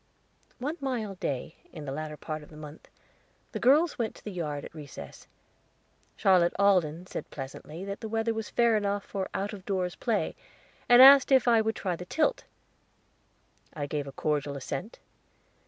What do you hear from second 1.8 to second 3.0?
the latter part of the month,